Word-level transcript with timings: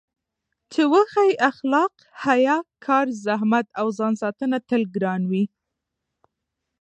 چې 0.71 0.81
وښيي 0.91 1.33
اخلاق، 1.49 1.93
حیا، 2.23 2.57
کار، 2.85 3.05
زحمت 3.25 3.67
او 3.79 3.87
ځانساتنه 3.99 4.57
تل 4.69 4.81
ګران 4.95 5.21
وي. 5.31 5.43